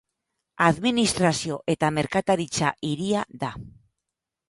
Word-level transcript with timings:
Administrazio 0.67 1.59
eta 1.75 1.93
merkataritza 1.99 2.75
hiria 2.91 3.25
da. 3.47 3.55